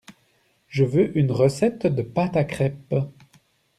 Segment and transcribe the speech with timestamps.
[0.67, 2.95] Je veux une recette de pâte à crêpes